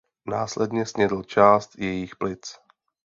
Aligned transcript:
Následně 0.25 0.85
snědl 0.85 1.23
část 1.23 1.77
jejích 1.79 2.15
plic. 2.15 2.55